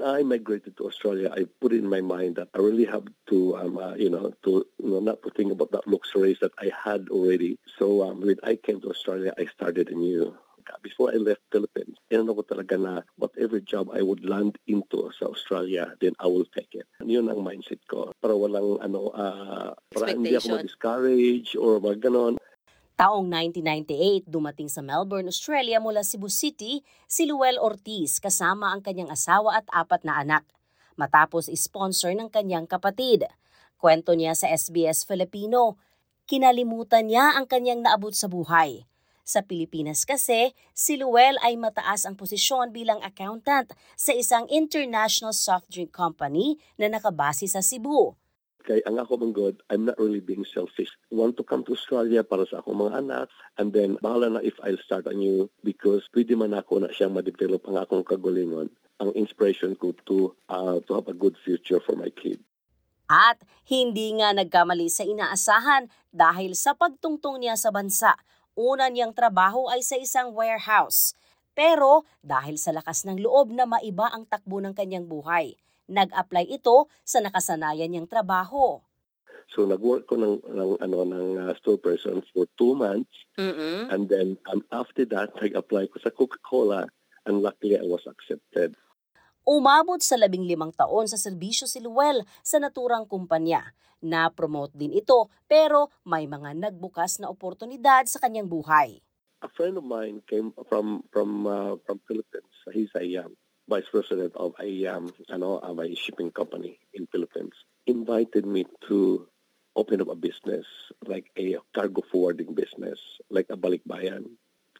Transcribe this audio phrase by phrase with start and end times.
[0.00, 3.56] when I migrated to Australia, I put in my mind that I really have to,
[3.56, 6.70] um, uh, you know, to you know, not to think about that luxuries that I
[6.72, 7.58] had already.
[7.78, 10.34] So um, when I came to Australia, I started anew.
[10.82, 15.26] Before I left Philippines, inano ko talaga na whatever job I would land into sa
[15.26, 16.86] Australia, then I will take it.
[17.02, 18.14] And yun ang mindset ko.
[18.22, 22.38] Para walang ano, uh, para hindi ako ma-discourage or mag ganon.
[23.00, 29.08] Taong 1998, dumating sa Melbourne, Australia mula Cebu City si Luel Ortiz kasama ang kanyang
[29.08, 30.44] asawa at apat na anak.
[31.00, 33.24] Matapos sponsor ng kanyang kapatid.
[33.80, 35.80] Kwento niya sa SBS Filipino,
[36.28, 38.84] kinalimutan niya ang kanyang naabot sa buhay.
[39.24, 45.72] Sa Pilipinas kasi, si Luel ay mataas ang posisyon bilang accountant sa isang international soft
[45.72, 48.20] drink company na nakabase sa Cebu.
[48.64, 50.92] Kaya ang ako mong God, I'm not really being selfish.
[51.08, 54.56] Want to come to Australia para sa akong mga anak and then bahala na if
[54.60, 58.68] I'll start anew because pwede man ako na siyang ma-develop ang akong kagalingon.
[59.00, 62.40] Ang inspiration ko to, uh, to have a good future for my kid.
[63.10, 68.14] At hindi nga nagkamali sa inaasahan dahil sa pagtungtong niya sa bansa,
[68.54, 71.18] una niyang trabaho ay sa isang warehouse.
[71.56, 75.58] Pero dahil sa lakas ng loob na maiba ang takbo ng kanyang buhay,
[75.90, 78.78] nag-apply ito sa nakasanayan niyang trabaho.
[79.50, 83.90] So nag-work ko ng, ng, ano, ng uh, store person for two months Mm-mm.
[83.90, 86.86] and then um, after that, nag-apply ko sa Coca-Cola
[87.26, 88.78] and luckily I was accepted.
[89.42, 93.74] Umabot sa labing limang taon sa serbisyo si Luel sa naturang kumpanya.
[94.00, 99.02] Na-promote din ito pero may mga nagbukas na oportunidad sa kanyang buhay.
[99.42, 102.52] A friend of mine came from from uh, from Philippines.
[102.76, 103.32] He's a um,
[103.70, 104.86] vice president of a
[105.30, 107.54] ano, of a shipping company in Philippines.
[107.86, 109.28] Invited me to
[109.76, 110.66] open up a business
[111.06, 112.98] like a cargo forwarding business,
[113.30, 114.26] like a balikbayan.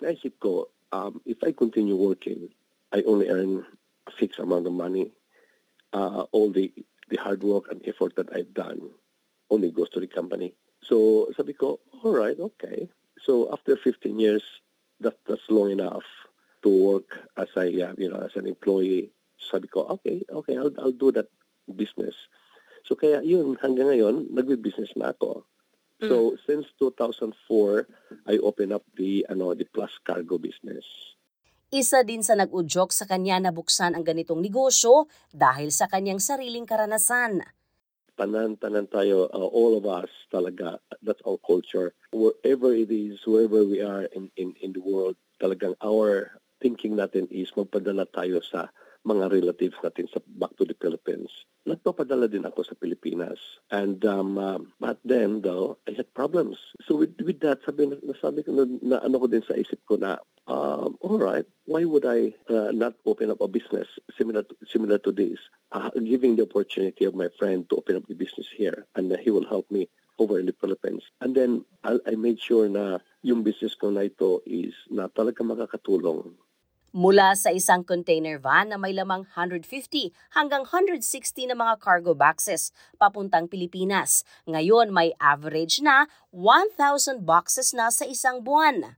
[0.00, 2.48] Naisip ko, um, if I continue working,
[2.90, 3.66] I only earn
[4.08, 5.12] a fixed amount of money.
[5.92, 6.72] Uh, all the
[7.12, 8.80] the hard work and effort that I've done
[9.50, 10.54] only goes to the company.
[10.80, 12.88] So sabi ko, all right, okay.
[13.20, 14.44] So after 15 years,
[15.00, 16.04] that that's long enough
[16.62, 19.10] to work as a uh, you know as an employee.
[19.38, 21.30] Sabi ko, okay, okay, I'll I'll do that
[21.70, 22.14] business.
[22.88, 25.44] So kaya yun hanggang ngayon nagbe-business na ako.
[25.98, 27.34] So since 2004,
[28.30, 30.86] I opened up the ano the Plus Cargo business.
[31.68, 36.64] Isa din sa nag-udyok sa kanya na buksan ang ganitong negosyo dahil sa kanyang sariling
[36.64, 37.44] karanasan.
[38.18, 41.94] tanan-tanan tayo, uh, all of us talaga, that's our culture.
[42.10, 46.34] Wherever it is, wherever we are in, in, in the world, talagang our
[46.78, 48.70] thinking natin is magpadala tayo sa
[49.02, 51.26] mga relatives natin sa back to the Philippines.
[51.66, 53.42] Nagpapadala din ako sa Pilipinas.
[53.74, 56.54] And um, um, but then though, I had problems.
[56.86, 59.82] So with, with that, sabi, na, nasabi ko na, na ano ko din sa isip
[59.90, 64.46] ko na, um, all right, why would I uh, not open up a business similar
[64.46, 65.42] to, similar to this?
[65.74, 69.18] Uh, giving the opportunity of my friend to open up the business here and uh,
[69.18, 71.02] he will help me over in the Philippines.
[71.22, 75.42] And then I, I made sure na yung business ko na ito is na talaga
[75.42, 76.34] makakatulong
[76.96, 81.04] Mula sa isang container van na may lamang 150 hanggang 160
[81.44, 84.24] na mga cargo boxes papuntang Pilipinas.
[84.48, 88.96] Ngayon may average na 1,000 boxes na sa isang buwan.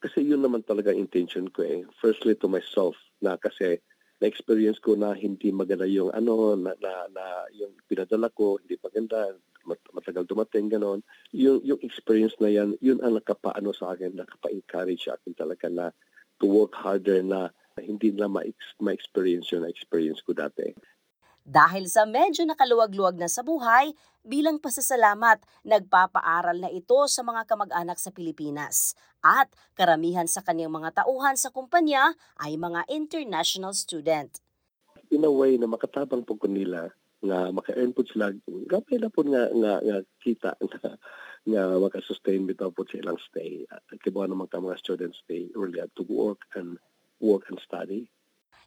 [0.00, 1.84] kasi yun naman talaga intention ko eh.
[2.00, 3.84] Firstly to myself na kasi
[4.20, 9.36] na-experience ko na hindi maganda yung ano, na, na, na yung pinadala ko, hindi maganda,
[9.68, 11.04] mat- matagal dumating, ganon.
[11.36, 15.92] Yung, yung experience na yan, yun ang nakapaano sa akin, nakapa-encourage sa akin talaga na
[16.40, 20.72] to work harder na hindi na ma-ex- ma-experience yung na-experience ko dati.
[21.46, 23.94] Dahil sa medyo nakaluwag-luwag na sa buhay,
[24.26, 28.98] bilang pasasalamat, nagpapaaral na ito sa mga kamag-anak sa Pilipinas.
[29.22, 34.42] At karamihan sa kanyang mga tauhan sa kumpanya ay mga international student.
[35.10, 36.90] in a way na makatabang po ko nila
[37.22, 38.34] nga maka-earn po sila
[38.66, 40.98] gabay na po nga nga, nga kita nga,
[41.46, 43.62] nga makasustain bitaw po sa ilang stay
[44.02, 46.76] kibuan naman ka mga students they really have to work and
[47.22, 48.10] work and study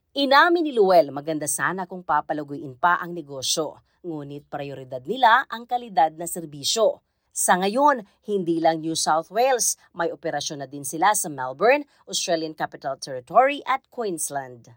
[0.10, 6.18] Inamin ni Luel maganda sana kung papalaguin pa ang negosyo, ngunit prioridad nila ang kalidad
[6.18, 7.06] na serbisyo.
[7.30, 12.58] Sa ngayon, hindi lang New South Wales, may operasyon na din sila sa Melbourne, Australian
[12.58, 14.74] Capital Territory at Queensland.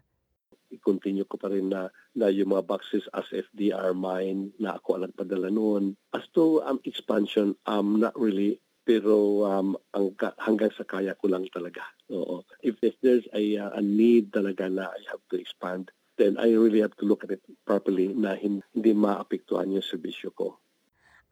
[0.73, 5.03] I-continue ko pa rin na, na yung mga boxes as FDR mine na ako ang
[5.07, 5.93] nagpadala noon.
[6.11, 8.59] As to um, expansion, um, not really.
[8.83, 9.79] Pero um,
[10.43, 11.87] hanggang sa kaya ko lang talaga.
[12.11, 12.43] Oo.
[12.59, 16.51] If, if there's a, uh, a need talaga na I have to expand, then I
[16.53, 20.59] really have to look at it properly na hin- hindi maapektuhan yung servisyo ko.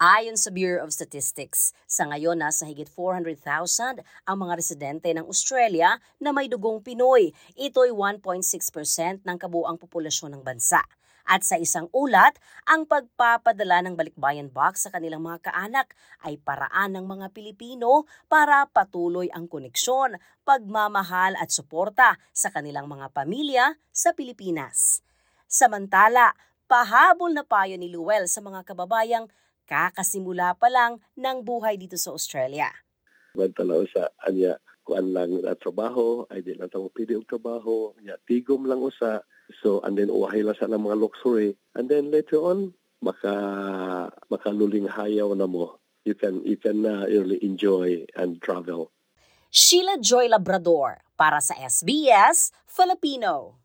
[0.02, 6.02] Ayon sa Bureau of Statistics, sa ngayon nasa higit 400,000 ang mga residente ng Australia
[6.18, 7.30] na may dugong Pinoy.
[7.54, 10.82] Ito'y 1.6% ng kabuang populasyon ng bansa.
[11.30, 12.34] At sa isang ulat,
[12.66, 15.94] ang pagpapadala ng balikbayan box sa kanilang mga kaanak
[16.26, 23.14] ay paraan ng mga Pilipino para patuloy ang koneksyon, pagmamahal at suporta sa kanilang mga
[23.14, 25.06] pamilya sa Pilipinas.
[25.46, 26.34] Samantala,
[26.66, 29.30] pahabol na payo ni Luel sa mga kababayang
[29.72, 32.68] kakasimula pa lang ng buhay dito sa Australia.
[33.40, 38.20] Magtalaw sa anya kuan lang na trabaho, ay di lang tamo pili og trabaho, nya
[38.28, 39.24] tigom lang usa.
[39.64, 41.56] So and then uwahay lang sa ng mga luxury.
[41.80, 43.34] And then later on maka
[44.28, 45.80] makaluling hayaw na mo.
[46.04, 48.92] You can you can uh, really enjoy and travel.
[49.54, 53.61] Sheila Joy Labrador para sa SBS Filipino.